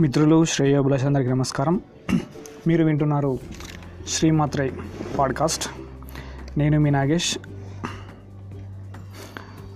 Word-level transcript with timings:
మిత్రులు 0.00 0.44
శ్రేయోభిలాషులందరికీ 0.44 1.30
నమస్కారం. 1.30 1.80
మీరు 2.66 2.84
వింటున్నారు 2.84 3.38
శ్రీమాత్రై 4.08 4.72
పాడ్కాస్ట్. 5.18 5.68
నేను 6.58 6.80
మీ 6.80 6.90
నాగేష్. 6.90 7.38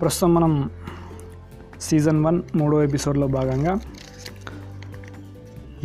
ప్రస్తుతం 0.01 0.35
మనం 0.35 0.71
సీజన్ 1.81 2.25
వన్ 2.25 2.43
మూడో 2.55 2.83
ఎపిసోడ్లో 2.83 3.27
భాగంగా 3.27 3.81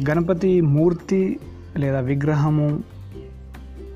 గణపతి 0.09 0.61
మూర్తి 0.61 1.39
లేదా 1.77 1.99
విగ్రహము 1.99 2.83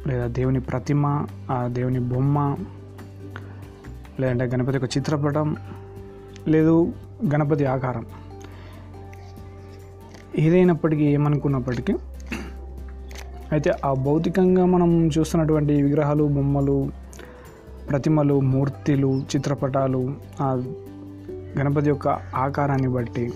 లేదా 0.08 0.28
దేవుని 0.28 0.60
ప్రతిమ 0.60 1.26
ఆ 1.52 1.68
దేవుని 1.68 2.00
బొమ్మ 2.00 2.58
లేదంటే 4.20 4.46
గణపతి 4.46 4.78
యొక్క 4.78 4.98
చిత్రపటం 4.98 5.56
లేదు 6.48 6.94
గణపతి 7.34 7.66
ఆకారం. 7.66 8.05
ఏదైనప్పటికీ 10.38 11.04
ఏమనుకున్నప్పటికీ 11.04 11.94
అయితే 13.52 13.72
ఆ 13.86 13.94
భౌతికంగా 13.94 14.66
మనం 14.66 15.08
చూస్తున్నటువంటి 15.08 15.82
విగ్రహాలు 15.82 16.24
బొమ్మలు 16.24 16.90
ప్రతిమలు 17.90 18.40
మూర్తులు 18.40 19.24
చిత్రపటాలు 19.36 20.16
ఆ 20.42 20.54
గణపతి 21.60 21.90
యొక్క 21.90 22.08
ఆకారాన్ని 22.36 22.88
బట్టి 22.88 23.34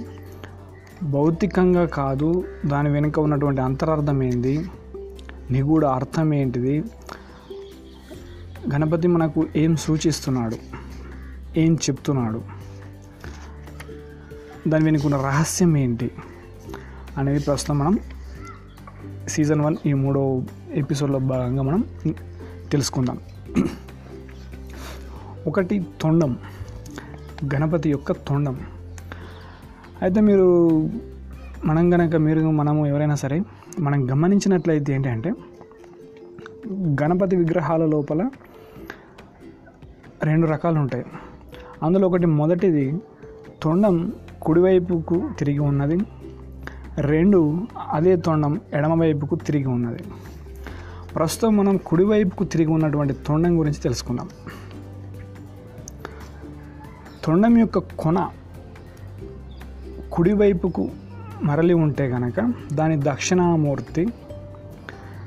భౌతికంగా 1.04 1.86
కాదు 1.86 2.46
దాని 2.66 2.90
వెనుక 2.90 3.20
ఉన్నటువంటి 3.20 3.62
అంతరార్థం 3.62 4.24
ఏంది 4.24 4.66
నిగూఢ 5.52 5.86
అర్థం 5.86 6.34
ఏంటిది 6.34 6.84
గణపతి 8.76 9.08
మనకు 9.08 9.48
ఏం 9.56 9.76
సూచిస్తున్నాడు 9.76 10.58
ఏం 11.60 11.74
చెప్తున్నాడు 11.74 12.42
దాని 14.68 14.84
వెనుకున్న 14.84 15.16
రహస్యం 15.16 15.78
ఏంటి 15.78 16.12
అనేది 17.18 17.40
ప్రస్తుతం 17.40 17.80
మనం 17.80 18.00
సీజన్ 19.28 19.62
వన్ 19.62 19.76
ఈ 19.86 19.94
మూడో 19.94 20.44
ఎపిసోడ్లో 20.74 21.20
భాగంగా 21.20 21.64
మనం 21.64 21.84
తెలుసుకుందాం. 22.72 23.20
ఒకటి 25.48 25.86
తొండం 26.02 26.38
గణపతి 27.54 27.90
యొక్క 27.90 28.12
తొండం. 28.12 28.60
అయితే 30.02 30.22
మీరు 30.22 30.48
మనం 31.66 31.94
గనక 31.94 32.16
మీరు 32.16 32.52
మనము 32.52 32.88
ఎవరైనా 32.88 33.16
సరే 33.16 33.42
మనం 33.80 34.12
గమనించినట్లయితే 34.12 34.94
ఏంటంటే 34.94 35.34
గణపతి 37.04 37.36
విగ్రహాల 37.36 37.86
లోపల 37.86 38.30
రెండు 40.24 40.48
రకాలు 40.48 40.80
ఉంటాయి. 40.80 41.06
అందులో 41.84 42.08
ఒకటి 42.08 42.26
మొదటిది 42.26 43.02
తొండం 43.64 44.14
కుడివైపుకు 44.42 45.30
తిరిగి 45.40 45.60
ఉన్నది 45.60 45.98
రెండు 46.98 47.68
అదే 47.92 48.16
తొండం 48.16 48.62
ఎడమవైపుకు 48.74 49.36
తిరిగి 49.36 49.66
ఉన్నది. 49.66 50.04
ప్రస్తుతం 51.16 51.58
మనం 51.58 51.78
కుడివైపుకు 51.78 52.44
తిరిగి 52.44 52.68
ఉన్నటువంటి 52.68 53.14
తొండం 53.14 53.60
గురించి 53.60 53.80
తెలుసుకుందాం. 53.82 54.30
తొండం 57.24 57.58
యొక్క 57.58 57.78
కొన 57.78 58.30
కుడివైపుకు 60.12 60.90
మరలి 61.44 61.74
ఉంటే 61.74 62.10
కనుక 62.10 62.54
దాని 62.74 63.00
దక్షిణామూర్తి 63.04 64.08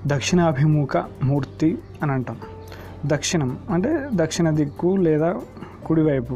దక్షిణాభిముఖ 0.06 1.04
మూర్తి 1.22 1.78
అని 2.02 2.12
అంటాం. 2.12 2.36
దక్షిణం 3.06 3.58
అంటే 3.70 4.08
దక్షిణ 4.14 4.50
దిక్కు 4.50 4.96
లేదా 4.96 5.36
కుడివైపు 5.86 6.34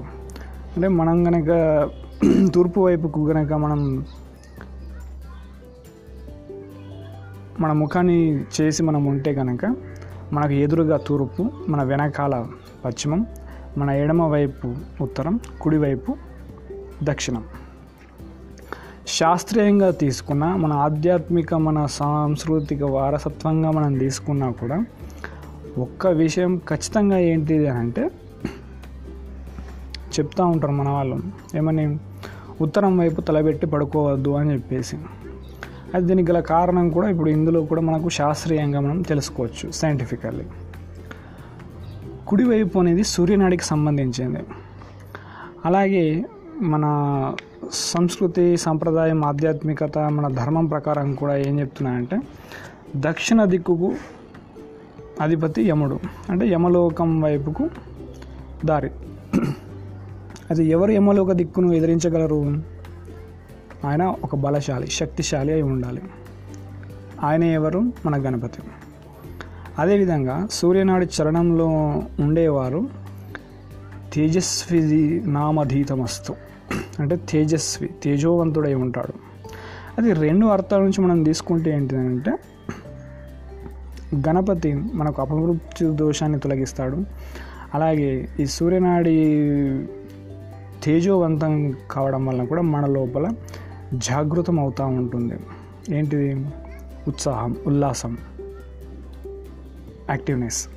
అంటే 0.77 0.89
మనం 0.89 1.25
కనుక 1.25 1.49
తూర్పు 2.55 2.81
వైపుకు 2.81 3.27
కనుక 3.27 3.53
మనం 3.53 4.05
మన 7.61 7.73
ముఖాన్ని 7.73 8.41
చేసి 8.61 8.83
మనం 8.83 9.05
ఉంటే 9.05 9.35
కనుక 9.35 9.77
మనకు 10.33 10.53
ఎదురుగా 10.53 10.97
తూర్పు 10.97 11.51
మన 11.69 11.83
వెనకాల 11.83 12.47
పశ్చిమం 12.85 13.27
మన 13.79 13.91
ఎడమ 13.91 14.23
వైపు 14.23 14.75
ఉత్తరం 15.01 15.41
కుడివైపు 15.61 16.17
దక్షిణం. 17.03 17.45
శాస్త్రీయంగా 19.07 19.91
తీసుకున్న 19.91 20.45
మన 20.45 20.73
ఆధ్యాత్మిక 20.73 21.55
మన 21.55 21.87
సాంస్కృతిక 21.87 22.83
వారసత్వంగా 22.83 23.71
మనం 23.71 23.99
తీసుకున్నా 23.99 24.51
కూడా 24.51 24.85
ఒక్క 25.79 26.07
విషయం 26.07 26.59
ఖచ్చితంగా 26.59 27.19
ఏంటిది 27.19 27.69
అని 27.69 27.79
అంటే 27.79 28.11
చెప్తూ 30.11 30.45
ఉంటారు 30.45 30.73
మన 30.73 30.89
వాళ్ళు. 30.89 31.21
ఏమని? 31.57 31.99
ఉత్తరం 32.61 32.99
వైపు 32.99 33.21
తలబెట్టి 33.21 33.67
పడుకోవద్దు 33.67 34.31
అని 34.31 34.53
చెప్పేసి. 34.53 34.97
అది 35.95 36.07
దీనికి 36.07 36.33
గల 36.33 36.41
కారణం 36.41 36.91
కూడా 36.91 37.09
ఇప్పుడు 37.09 37.31
ఇందులో 37.31 37.61
కూడా 37.63 37.81
మనకు 37.81 38.09
శాస్త్రీయంగా 38.09 38.81
మనం 38.81 39.03
తెలుసుకోవచ్చు 39.03 39.73
సైంటిఫికల్లీ 39.73 40.45
కుడివైపు 42.27 42.79
అనేది 42.79 43.05
సూర్యనాడికి 43.05 43.65
సంబంధించింది. 43.65 44.43
అలాగే 45.65 46.25
మన 46.63 46.85
సంస్కృతి 47.73 48.57
సంప్రదాయం 48.57 49.25
ఆధ్యాత్మికత 49.25 49.99
మన 49.99 50.29
ధర్మం 50.29 50.67
ప్రకారం 50.67 51.15
కూడా 51.15 51.37
ఏం 51.37 51.61
చెప్తున్నాయంటే 51.61 52.19
దక్షిణ 52.97 53.45
దిక్కుకు 53.45 53.95
అధిపతి 55.21 55.63
యముడు. 55.63 55.99
అంటే 56.31 56.47
యమలోకం 56.49 57.21
వైపుకు 57.21 57.71
దారి. 58.65 58.91
అది 60.51 60.65
ఎవరు 60.67 60.91
యమలోక 60.91 61.33
దిక్కును 61.33 61.73
ఎదిరించగలరు? 61.73 62.41
ఆయన 63.85 64.03
ఒక 64.03 64.37
బలశాలి 64.37 64.87
శక్తిశాలి 64.87 65.53
అయి 65.53 65.63
ఉండాలి. 65.63 66.03
ఆయన 67.25 67.45
ఎవరు? 67.45 67.79
మన 67.79 68.17
గణపతి. 68.17 68.63
అదేవిధంగా 69.79 70.49
సూర్యనాడి 70.51 71.07
చరణంలో 71.07 71.69
ఉండేవారు 72.21 72.89
తేజస్వి 74.15 75.23
నామధీతమస్తు. 75.27 76.35
అంటే 76.99 77.17
తేజస్వి 77.17 77.91
తేజోవంతుడై 78.03 78.75
ఉంటాడు. 78.75 79.13
అది 79.99 80.13
రెండు 80.13 80.47
అర్థాల 80.47 80.81
నుంచి 80.81 81.01
మనం 81.01 81.23
తీసుకుంటే 81.23 81.71
ఏంటిదంటే 81.71 82.39
గణపతి 84.29 84.73
మనకు 84.95 85.23
అపమృత్యు 85.23 85.93
దోషాన్ని 85.93 86.39
తొలగిస్తాడు. 86.39 87.05
అలాగే 87.75 88.29
ఈ 88.41 88.47
సూర్యనాడి 88.47 89.17
తేజోవంతం 90.85 91.75
కావడం 91.91 92.27
వలన 92.27 92.45
కూడా 92.45 92.63
మన 92.63 92.87
లోపల 92.87 93.33
జాగృతం 93.95 94.61
అవుతూ 94.61 94.87
ఉంటుంది 94.87 95.35
ఏంటిది? 95.97 96.47
ఉత్సాహం 97.09 97.57
ఉల్లాసం 97.67 98.19
యాక్టివ్నెస్ 100.11 100.69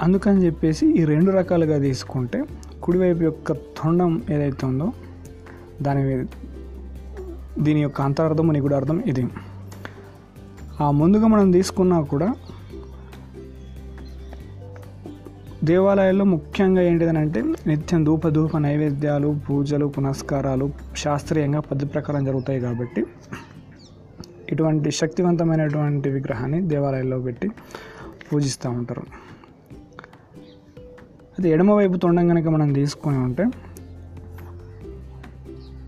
అందుకని 0.00 0.44
చెప్పేసి 0.44 1.00
ఈ 1.00 1.04
రెండు 1.04 1.30
రకాలుగా 1.30 1.78
తీసుకుంటే 1.78 2.44
కుడివైపు 2.82 3.22
యొక్క 3.22 3.52
తొండం 3.52 4.22
ఏదైతే 4.30 4.66
ఉందో 4.66 4.92
దాని 5.82 6.26
దీని 7.62 7.82
యొక్క 7.82 8.00
అంతరార్థం 8.00 8.52
నిగుడార్థం 8.52 9.00
ఇది. 9.00 9.26
ఆ 10.80 10.90
ముందుగా 10.90 11.26
మనం 11.26 11.50
తీసుకున్నా 11.50 12.00
కూడా 12.00 12.34
దేవాలయాల్లో 15.64 16.24
ముఖ్యంగా 16.24 16.82
ఏంటిదనంటే 16.82 17.42
నిత్యం 17.66 18.04
ధూప 18.04 18.28
ధూప 18.28 18.56
నైవేద్యాలు 18.56 19.40
పూజలు 19.50 19.86
పునస్కారాలు 19.86 20.70
శాస్త్రీయంగా 20.96 21.60
పద్ధతి 21.60 21.86
ప్రకారం 21.86 22.24
జరుగుతాయి 22.24 22.60
కాబట్టి 22.60 23.04
ఇటువంటి 24.50 24.90
శక్తివంతమైనటువంటి 24.90 26.10
విగ్రహాన్ని 26.10 26.60
దేవాలయాల్లో 26.62 27.18
పెట్టి 27.18 27.50
పూజిస్తూ 28.32 28.70
ఉంటారు. 28.70 29.02
అది 31.38 31.50
ఎడమవైపు 31.50 31.96
తొండం 31.96 32.28
కనుక 32.28 32.48
మనం 32.48 32.72
తీసుకొని 32.72 33.18
ఉంటే 33.18 33.46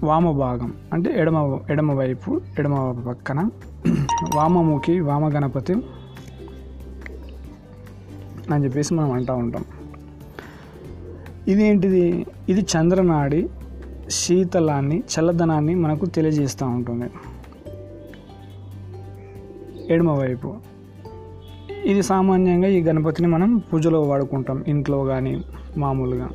వామ 0.04 0.30
భాగం 0.30 0.72
అంటే 0.92 1.20
ఎడమ 1.20 1.58
ఎడమవైపు 1.70 2.40
ఎడమ 2.58 3.04
పక్కన 3.08 3.50
వామముఖి 4.34 5.00
వామ 5.00 5.28
గణపతి 5.28 5.74
అని 8.50 8.64
చెప్పేసి 8.64 8.94
మనం 8.94 9.12
అంటూ 9.12 9.34
ఉంటాం. 9.34 9.64
ఇదేంటిది? 11.48 12.26
ఇది 12.48 12.60
చంద్రనాడి 12.60 13.48
శీతలాన్ని 14.08 14.98
చల్లదనాన్ని 14.98 15.74
మనకు 15.74 16.06
తెలియజేస్తూ 16.06 16.66
ఉంటుంది. 16.66 17.10
ఎడమవైపు 19.94 20.54
ఇది 21.84 22.02
సామాన్యంగా 22.02 22.68
ఈ 22.68 22.82
గణపతిని 22.82 23.28
మనం 23.28 23.58
పూజలో 23.58 24.02
వాడుకుంటాం 24.02 24.64
ఇంట్లో 24.68 25.04
కానీ 25.04 25.44
మామూలుగా. 25.76 26.28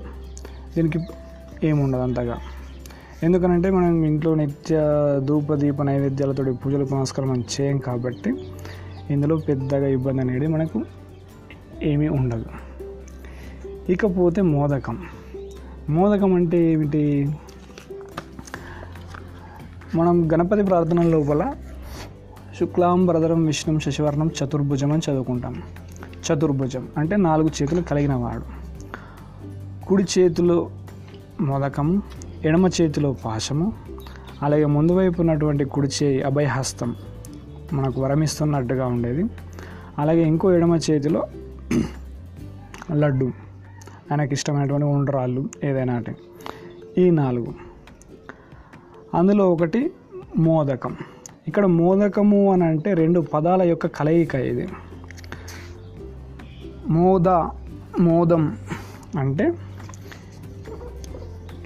దీనికి 0.75 1.00
ఏముండదు 1.63 2.01
అంతగా. 2.01 2.38
ఎందుకనంటే 3.24 3.69
మనం 3.69 4.04
ఇంట్లో 4.04 4.36
నిత్య 4.36 4.77
ధూప 5.25 5.54
దీప 5.54 5.81
నైవేద్యాలతో 5.81 6.54
పూజలు 6.54 6.86
పునస్కారం 6.86 7.44
చేయం 7.62 7.77
కాబట్టి 7.77 8.33
ఇందులో 9.09 9.36
పెద్దగా 9.36 9.88
ఇబ్బంది 9.88 10.21
అనేది 10.21 10.48
మనకు 10.48 10.81
ఏమీ 11.83 12.07
ఉండదు. 12.07 12.45
ఇకపోతే 13.89 14.41
మోదకం. 14.41 15.06
మోదకం 15.89 16.33
అంటే 16.33 16.71
ఏమిటి? 16.71 17.31
మనం 19.95 20.33
గణపతి 20.33 20.63
ప్రార్థన 20.63 21.01
లోపల 21.01 21.53
శుక్లాం 22.59 23.06
భరదరం 23.06 23.45
విష్ణుం 23.45 23.79
శశివర్ణం 23.79 24.27
చతుర్భుజం 24.27 24.91
అని 24.91 25.12
చదువుకుంటాం. 25.12 25.62
చతుర్భుజం 26.33 26.88
అంటే 26.97 27.18
నాలుగు 27.18 27.50
చేతులు 27.62 27.81
కలిగిన 27.81 28.13
వాడు. 28.13 28.68
కుడి 29.85 30.03
చేతిలో 30.03 30.69
మోదకం 31.41 32.01
ఎడమ 32.45 32.68
చేతిలో 32.68 33.13
పాశము 33.13 33.73
అలాగే 34.44 34.65
ముందు 34.65 34.94
వైపు 34.94 35.21
ఉన్నటువంటి 35.21 35.65
కుడి 35.65 35.88
చేయి 36.03 36.23
అభయహస్తం 36.23 36.95
మనకు 37.73 38.01
వరమిస్తున్నట్టుగా 38.01 38.85
ఉండేది. 38.85 39.25
అలాగే 40.00 40.23
ఇంకో 40.23 40.51
ఎడమ 40.51 40.75
చేతిలో 40.75 41.27
లడ్డు. 42.93 43.25
ఆయనకి 44.11 44.33
ఇష్టమైనటువంటి 44.33 44.85
ఉండరాళ్ళు 44.85 45.49
ఏదైనా 45.63 45.93
అంటే. 45.93 46.15
ఈ 46.97 47.09
నాలుగు. 47.09 47.53
అందులో 49.13 49.51
ఒకటి 49.51 49.91
మోదకం. 50.37 50.97
ఇక్కడ 51.47 51.65
మోదకము 51.65 52.51
అని 52.51 52.63
అంటే 52.63 52.93
రెండు 52.93 53.19
పదాల 53.19 53.61
యొక్క 53.61 53.87
కలయిక 53.87 54.35
ఇది. 54.35 54.67
మోద 56.89 57.27
మోదం 57.99 58.57
అంటే 59.19 59.53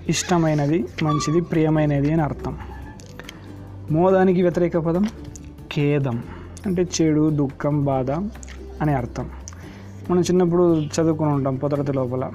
ఇష్టమైనది 0.09 0.86
మంచిది 1.04 1.42
ప్రియమైనది 1.42 2.13
అని 2.13 2.21
అర్థం. 2.21 2.57
మోదానికి 3.92 4.42
వ్యతిరేక 4.42 4.77
పదం 4.77 5.04
ఖేదం 5.74 6.24
అంటే 6.65 6.88
చెడు 7.01 7.30
దుఃఖం 7.30 7.86
బాధ 7.86 8.12
అని 8.81 8.94
అర్థం. 8.94 9.30
మనం 10.09 10.21
చిన్నప్పుడు 10.21 10.81
చదువుకుని 10.81 11.30
ఉంటాం 11.30 11.56
పొదరతి 11.56 11.94
లోపల. 11.94 12.31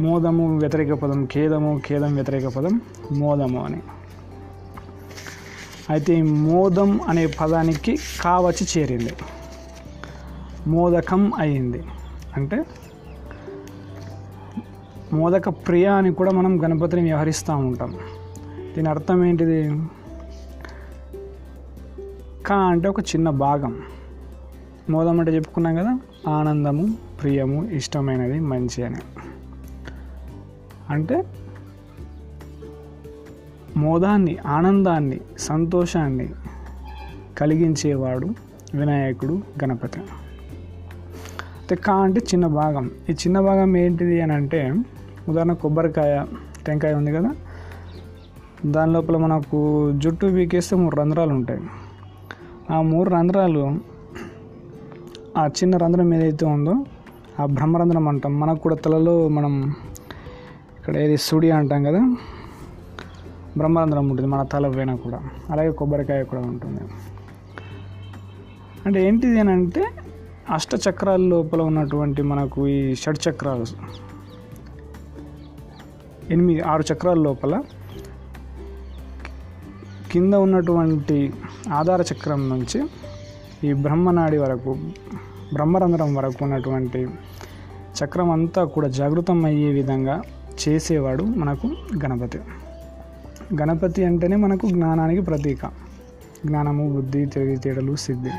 మోదము 0.00 0.58
వ్యతిరేక 0.58 0.92
పదం 0.92 1.26
ఖేదము 1.26 1.80
ఖేదం 1.86 2.14
వ్యతిరేక 2.14 2.46
పదం 2.46 2.80
మోదము 3.12 3.64
అని. 3.64 3.82
అయితే 5.90 6.22
మోదం 6.22 7.00
అనే 7.08 7.26
పదానికి 7.26 7.98
కావచ్చి 8.20 8.80
చేరింది. 8.80 9.12
మోదకం 10.66 11.32
అయింది. 11.34 11.82
అంటే 12.36 12.64
మోదక 15.12 15.48
ప్రియ 15.48 15.86
అని 15.86 16.12
కూడా 16.12 16.32
మనం 16.32 16.64
గణపతిని 16.64 17.02
వ్యవహరిస్తూ 17.02 17.56
ఉంటాం. 17.56 17.98
దీని 18.76 18.88
అర్థం 18.88 19.24
ఏంటిది? 19.24 19.68
కా 22.46 22.56
అంటే 22.56 22.88
ఒక 22.88 23.00
చిన్న 23.00 23.30
భాగం. 23.30 23.76
మోదం 24.90 25.18
అంటే 25.18 25.34
చెప్పుకున్నాం 25.34 25.74
కదా? 25.74 25.98
ఆనందము 26.28 26.94
ప్రియము 27.22 27.70
ఇష్టమైనది 27.70 28.40
మంచి 28.40 28.82
అని 28.82 28.96
అంటే 30.90 31.24
మోదాన్ని 33.76 34.38
ఆనందాన్ని 34.38 35.20
సంతోషాన్ని 35.38 36.28
కలిగించేవాడు 37.38 38.26
వినాయకుడు 38.74 39.32
గణపతి. 39.32 40.00
అయితే 40.00 41.74
కా 41.74 41.94
అంటే 41.94 42.20
చిన్న 42.20 42.46
భాగం. 42.46 42.90
ఈ 43.08 43.12
చిన్న 43.12 43.40
భాగం 43.40 43.76
ఏంటిది 43.76 44.20
అని 44.20 44.32
అంటే 44.32 44.74
ఉదాహరణ 45.28 45.52
కొబ్బరికాయ 45.52 46.24
టెంకాయ 46.66 46.94
ఉంది 46.94 47.12
కదా? 47.12 47.30
దాని 48.66 48.92
లోపల 48.92 49.16
మనకు 49.16 49.92
జుట్టు 49.92 50.26
పీకేస్తే 50.26 50.76
మూడు 50.76 50.96
రంధ్రాలు 50.96 51.30
ఉంటాయి. 51.30 51.60
ఆ 52.70 52.82
మూడు 52.82 53.10
రంధ్రాలు 53.10 53.91
ఆ 55.36 55.46
చిన్న 55.46 55.76
రంధ్రం 55.76 56.14
ఏదైతే 56.14 56.46
ఉందో 56.46 56.74
ఆ 57.40 57.46
బ్రహ్మరంధ్రం 57.46 58.08
అంటాం. 58.08 58.40
మనకు 58.40 58.58
కూడా 58.58 58.74
తలలో 58.74 59.28
మనం 59.28 59.74
ఇక్కడ 60.78 60.96
ఏది 60.96 61.16
సుడి 61.16 61.50
అంటాం 61.50 61.84
కదా 61.84 62.16
బ్రహ్మరంధ్రం 63.56 64.08
ఉంటుంది 64.08 64.30
మన 64.30 64.42
తల 64.42 64.76
పైన 64.76 64.94
కూడా. 64.94 65.20
అలాగే 65.50 65.70
కొబ్బరికాయ 65.70 66.24
కూడా 66.24 66.42
ఉంటుంది. 66.42 66.80
అంటే 68.86 69.08
ఏంటిది 69.08 69.40
అని 69.40 69.50
అంటే 69.50 69.84
అష్టచక్రాల 70.50 71.20
లోపల 71.20 71.62
ఉన్నటువంటి 71.62 72.22
మనకు 72.22 72.68
ఈ 72.68 72.94
షడ్ 72.94 73.28
చక్రాలు 73.28 73.64
ఎనిమిది 76.32 76.60
ఆరు 76.60 76.84
చక్రాల 76.92 77.18
లోపల 77.18 77.62
కింద 80.12 80.34
ఉన్నటువంటి 80.34 81.32
ఆధార 81.72 82.04
చక్రం 82.12 82.48
నుంచి 82.48 82.84
ఈ 83.64 83.72
బ్రహ్మనాడి 83.72 84.38
వరకు 84.38 84.76
బ్రహ్మరంధ్రం 85.52 86.14
వరకు 86.14 86.44
ఉన్నటువంటి 86.44 87.08
చక్రం 88.04 88.30
అంతా 88.30 88.64
కూడా 88.64 88.88
జాగృతం 88.88 89.44
అయ్యే 89.44 89.72
విధంగా 89.72 90.22
చేసేవాడు 90.68 91.24
మనకు 91.24 91.66
గణపతి. 92.04 92.38
గణపతి 93.60 94.04
అంటేనే 94.04 94.36
మనకు 94.36 94.66
జ్ఞానానికి 94.66 95.22
ప్రతీక. 95.22 95.66
జ్ఞానము 96.46 96.92
బుద్ధి 96.92 97.26
తెలివితేటలు 97.26 97.96
సిద్ధి. 97.96 98.30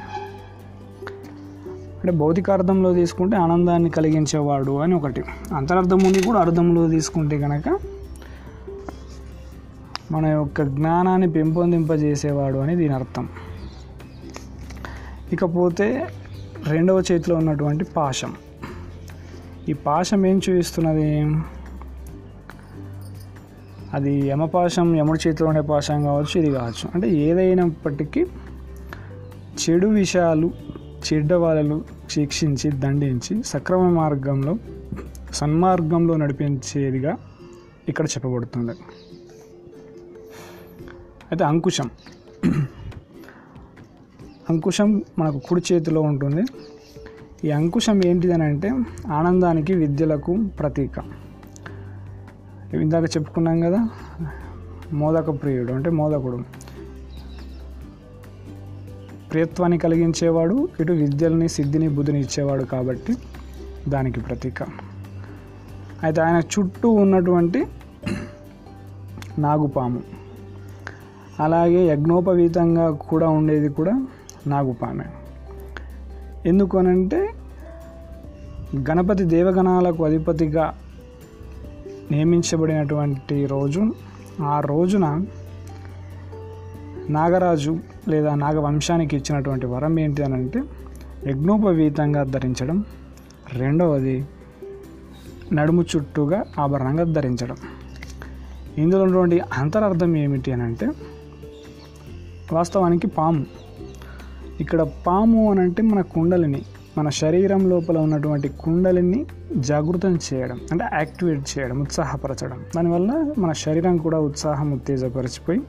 అంటే 2.03 2.11
భౌతికార్థంలో 2.11 2.93
తీసుకుంటే 2.93 3.37
ఆనందాన్ని 3.37 3.89
కలిగించేవాడు 3.89 4.71
అని 4.71 4.95
ఒకటి. 4.95 5.23
అంతరార్థం 5.55 5.97
ఉంది 5.97 6.23
కూడా 6.23 6.39
అర్థంలో 6.39 6.89
తీసుకుంటే 6.89 7.39
కనుక 7.39 7.79
మన 10.11 10.25
యొక్క 10.25 10.61
జ్ఞానాన్ని 10.61 11.31
పెంపొందింపజేసేవాడు 11.31 12.57
అని 12.57 12.75
దీని 12.75 12.93
అర్థం. 12.93 13.29
ఇకపోతే 15.33 16.07
రెండవ 16.67 17.03
చేతిలో 17.11 17.35
ఉన్నటువంటి 17.35 17.83
పాశం. 17.83 18.33
ఈ 19.69 19.73
పాశం 19.73 20.25
ఏం 20.25 20.41
చూపిస్తున్నది? 20.49 21.09
అది 23.93 24.27
యమపాశం 24.27 24.95
యముడి 24.95 25.19
చేతిలో 25.27 25.49
ఉండే 25.49 25.61
పాశం 25.61 26.03
కావచ్చు 26.03 26.41
ఇది 26.41 26.51
కావచ్చు. 26.51 26.85
అంటే 26.95 27.09
ఏదైనప్పటికీ 27.09 28.25
చెడు 29.61 29.87
విషయాలు 29.87 30.51
చెడ్డ 31.05 31.33
వాళ్ళను 31.33 31.77
శిక్షించి 32.09 32.71
దండించి 32.71 33.43
సక్రమ 33.43 33.89
మార్గంలో 33.89 34.57
సన్మార్గంలో 35.33 36.15
నడిపించేదిగా 36.17 37.17
ఇక్కడ 37.89 38.05
చెప్పబడుతుంది. 38.05 38.71
అయితే 41.31 41.43
అంకుశం. 41.43 41.89
అంకుశం 44.49 45.01
మనకు 45.19 45.39
కుడి 45.39 45.73
చేతిలో 45.73 46.01
ఉంటుంది. 46.01 46.43
ఈ 47.47 47.51
అంకుశం 47.51 48.01
ఏంటిదని 48.05 48.43
అంటే 48.43 48.71
ఆనందానికి 49.11 49.73
విద్యలకు 49.73 50.37
ప్రతీక. 50.59 50.99
ఇందాక 52.73 53.03
చెప్పుకున్నాం 53.03 53.59
కదా 53.59 53.89
మోదక 54.93 55.29
ప్రియుడు 55.29 55.73
అంటే 55.73 55.89
మోదకుడు. 55.89 56.39
ప్రియత్వాన్ని 59.31 59.77
కలిగించేవాడు 59.77 60.69
ఇటు 60.79 60.93
విద్యల్ని 60.93 61.49
సిద్ధిని 61.49 61.89
బుద్ధిని 61.89 62.19
ఇచ్చేవాడు 62.19 62.63
కాబట్టి 62.63 63.15
దానికి 63.87 64.19
ప్రతీక. 64.19 64.63
అయితే 66.03 66.21
ఆయన 66.21 66.41
చుట్టూ 66.59 66.89
ఉన్నటువంటి 66.89 67.67
నాగుపాము. 69.39 70.01
అలాగే 71.39 71.87
యజ్ఞోపవీతంగా 71.87 72.91
కూడా 72.91 73.29
ఉండేది 73.29 73.69
కూడా 73.69 74.07
నాగుపామె 74.47 75.03
ఎందుకు 76.45 76.77
అనంటే 76.77 77.29
గణపతి 78.77 79.23
దేవగణాలకు 79.23 80.05
అధిపతిగా 80.05 80.77
నియమించబడినటువంటి 82.11 83.45
రోజు 83.45 83.95
ఆ 84.41 84.59
రోజున 84.59 85.25
నాగరాజు 87.09 87.79
లేదా 88.07 88.35
నాగవంశానికి 88.35 89.17
ఇచ్చినటువంటి 89.17 89.65
వరం 89.65 89.99
ఏంటి 89.99 90.23
అని 90.23 90.33
అంటే 90.33 90.63
యజ్ఞోపవీతంగా 91.27 92.23
ధరించడం. 92.23 92.85
రెండవది 93.53 94.25
నడుము 95.53 95.85
చుట్టూగా 95.95 96.43
ఆభరణంగా 96.59 97.03
ధరించడం. 97.03 97.55
ఇందులో 98.77 99.03
ఉన్నటువంటి 99.03 99.39
అంతరార్థం 99.39 100.17
ఏమిటి 100.17 100.51
అని 100.51 100.63
అంటే 100.63 100.89
వాస్తవానికి 102.53 103.07
పాము. 103.07 103.62
ఇక్కడ 104.63 104.81
పాము 105.07 105.51
అని 105.51 105.61
అంటే 105.61 105.81
మన 105.83 106.01
కుండలిని 106.01 106.61
మన 106.97 107.09
శరీరం 107.09 107.69
లోపల 107.69 107.97
ఉన్నటువంటి 107.97 108.47
కుండలిని 108.47 109.25
జాగృతం 109.57 110.19
చేయడం 110.33 110.59
అంటే 110.71 110.85
యాక్టివేట్ 110.93 111.59
చేయడం 111.59 111.81
ఉత్సాహపరచడం. 111.81 112.59
దానివల్ల 112.75 113.33
మన 113.37 113.51
శరీరం 113.51 113.97
కూడా 113.97 114.19
ఉత్సాహం 114.19 114.71
ఉత్తేజపరిచిపోయి 114.71 115.61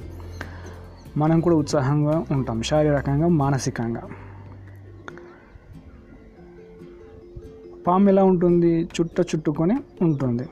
మనం 1.17 1.41
కూడా 1.41 1.57
ఉత్సాహంగా 1.57 2.25
ఉంటాం 2.31 2.63
శారీరకంగా 2.63 3.29
మానసికంగా. 3.29 4.03
పాము 7.87 8.09
ఎలా 8.09 8.25
ఉంటుంది? 8.25 8.73
చుట్ట 8.85 9.21
చుట్టుకొని 9.21 9.77
ఉంటుంది. 10.03 10.49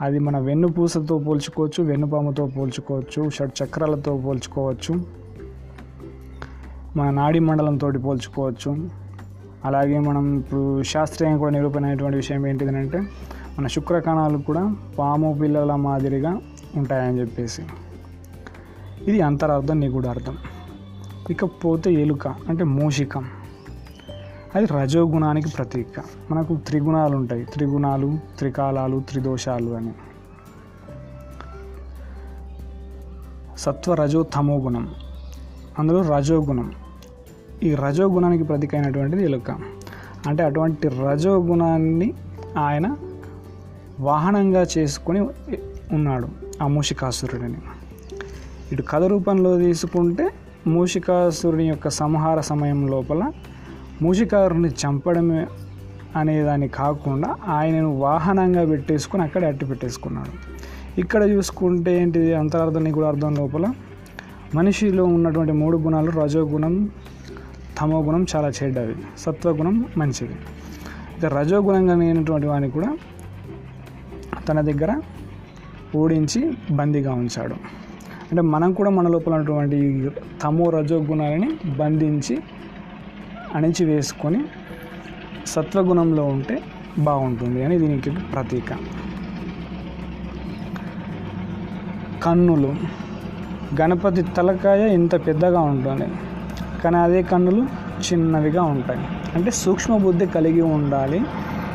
అది 0.00 0.18
మన 0.18 0.38
వెన్నుపూసతో 0.38 1.18
పోల్చుకోవచ్చు 1.18 1.84
వెన్నుపాముతో 1.84 2.46
పోల్చుకోవచ్చు 2.46 3.30
షడ్ 3.30 3.64
చక్రాలతో 3.64 4.16
పోల్చుకోవచ్చు. 4.16 5.19
మన 6.96 7.10
నాడీ 7.10 7.38
మండలంతో 7.38 7.90
పోల్చుకోవచ్చు. 7.90 8.90
అలాగే 9.64 9.98
మనం 9.98 10.38
ఇప్పుడు 10.38 10.82
శాస్త్రీయంగా 10.82 11.38
కూడా 11.38 11.52
నిరూపణమైనటువంటి 11.52 12.16
విషయం 12.16 12.46
ఏంటిది 12.46 12.76
అంటే 12.76 13.02
మన 13.58 13.66
శుక్రకణాలు 13.66 14.38
కూడా 14.38 14.76
పాము 14.98 15.38
పిల్లల 15.42 15.74
మాదిరిగా 15.74 16.38
ఉంటాయని 16.76 17.20
చెప్పేసి. 17.20 17.62
ఇది 19.02 19.20
అంతరార్థం 19.20 19.80
నిగూఢ 19.80 20.06
అర్థం. 20.06 20.36
ఇకపోతే 21.30 21.92
ఎలుక 21.92 22.28
అంటే 22.28 22.64
మూషికం. 22.64 23.24
అది 24.54 24.66
రజోగుణానికి 24.66 25.48
ప్రతీక. 25.48 26.02
మనకు 26.30 26.56
త్రిగుణాలు 26.56 27.16
ఉంటాయి. 27.16 27.44
త్రిగుణాలు 27.44 28.18
త్రికాలాలు 28.38 29.02
త్రిదోషాలు 29.10 29.70
అని. 29.70 29.92
సత్వ 33.58 33.94
రజో 33.94 34.22
తమో 34.22 34.56
గుణం. 34.56 34.90
అందులో 35.78 36.16
రజోగుణం. 36.16 36.72
ఈ 37.62 37.74
రజోగుణానికి 37.74 38.44
ప్రతీక 38.44 38.74
అయినటువంటిది 38.74 39.24
ఎలుక 39.24 39.50
అంటే 40.26 40.42
అటువంటి 40.42 40.88
రజోగుణాన్ని 40.88 42.14
ఆయన 42.58 42.96
వాహనంగా 44.00 44.66
చేసుకొని 44.78 45.20
ఉన్నాడు 45.92 46.28
ఆ 46.62 46.66
మూషికాసురుడిని. 46.66 47.58
ఇటు 48.72 48.82
కథ 48.82 49.04
రూపంలో 49.04 49.58
తీసుకుంటే 49.58 50.30
మూషికాసురుని 50.66 51.68
యొక్క 51.68 51.88
సంహార 51.88 52.40
సమయం 52.40 52.88
లోపల 52.88 53.32
మూషికారుని 54.02 54.68
చంపడమే 54.68 55.46
అనేదాన్ని 56.16 56.68
కాకుండా 56.68 57.36
ఆయనను 57.48 57.96
వాహనంగా 57.96 58.66
పెట్టేసుకొని 58.66 59.22
అక్కడే 59.22 59.46
అట్టి 59.46 59.64
పెట్టేసుకున్నాడు. 59.64 60.60
ఇక్కడ 61.00 61.22
చూసుకుంటే 61.22 62.02
ఏంటిది 62.02 62.34
అంతరార్థం 62.34 62.92
కూడా 62.92 63.08
అర్థం 63.08 63.34
లోపల? 63.34 63.72
మనిషిలో 64.54 65.04
ఉన్నటువంటి 65.04 65.52
మూడు 65.52 65.76
గుణాలు 65.76 66.10
రజోగుణం 66.10 66.90
తమో 67.80 68.02
గుణం 68.02 68.26
చాలా 68.36 68.48
చెడ్డవి. 68.48 68.94
సత్వగుణం 69.18 69.84
మంచిది. 69.96 70.34
ఇక 71.18 71.24
రజోగుణంగా 71.24 71.94
లేనటువంటి 71.94 72.46
వాడిని 72.46 72.70
కూడా 72.70 72.98
తన 74.48 74.60
దగ్గర 74.60 75.00
ఓడించి 75.96 76.52
బందీగా 76.70 77.12
ఉంచాడు. 77.12 77.54
అంటే 78.30 78.40
మనం 78.42 78.72
కూడా 78.72 78.90
మన 78.90 79.08
లోపల 79.08 79.34
ఉన్నటువంటి 79.34 80.10
తమో 80.42 80.70
రజోగుణాలని 80.70 81.50
బంధించి 81.76 82.38
అణిచి 83.54 83.84
వేసుకొని 83.84 84.44
సత్వగుణంలో 85.46 86.24
ఉంటే 86.24 86.62
బాగుంటుంది 86.98 87.64
అని 87.64 87.78
దీనికి 87.78 88.10
ప్రతీక. 88.10 88.76
కన్నులు. 92.22 92.74
గణపతి 93.80 94.22
తలకాయ 94.22 94.94
ఇంత 94.94 95.26
పెద్దగా 95.26 95.60
ఉంటుంది 95.60 96.08
కానీ 96.84 96.96
అదే 96.96 97.22
కన్నులు 97.22 97.62
చిన్నవిగా 98.00 98.62
ఉంటాయి. 98.62 99.00
అంటే 99.34 99.50
సూక్ష్మ 99.50 99.96
బుద్ధి 99.96 100.26
కలిగి 100.26 100.62
ఉండాలి. 100.62 101.20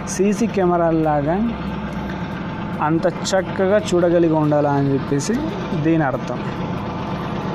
సీసీ 0.07 0.47
కెమెరాల్లాగా 0.47 1.49
అంత 2.81 3.07
చక్కగా 3.07 3.77
చూడగలిగి 3.77 4.33
ఉండాలా 4.33 4.71
అని 4.71 4.93
చెప్పేసి 4.93 5.33
దీని 5.81 6.03
అర్థం. 6.03 6.39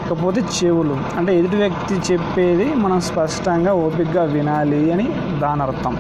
ఇకపోతే 0.07 0.41
చెవులు. 0.41 0.97
అంటే 1.17 1.39
ఎదుటి 1.39 1.57
వ్యక్తి 1.57 2.13
చెప్పేది 2.13 2.75
మనం 2.75 3.01
స్పష్టంగా 3.01 3.75
ఓపికగా 3.75 4.25
వినాలి 4.25 4.93
అని 4.93 5.09
దాని 5.39 5.63
అర్థం. 5.63 5.97